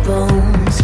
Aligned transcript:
bones 0.00 0.81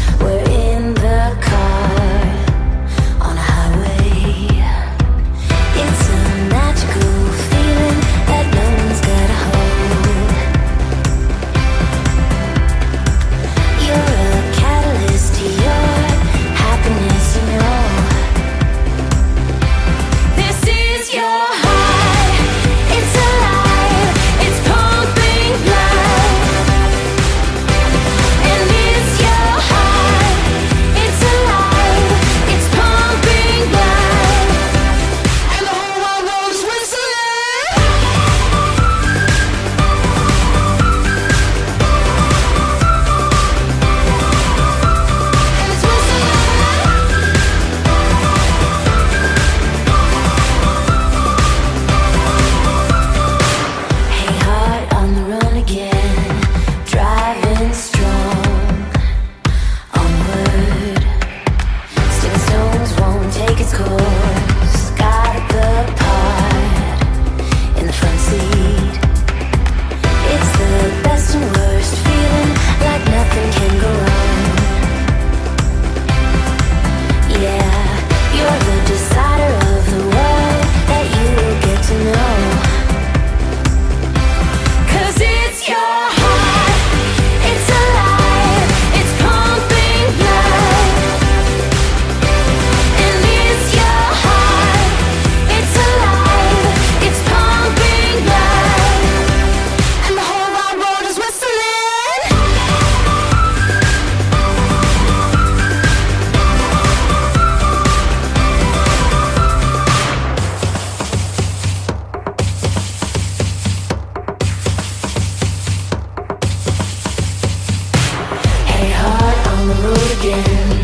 again 120.19 120.83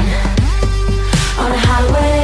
on 1.39 1.51
a 1.51 1.59
highway. 1.59 2.24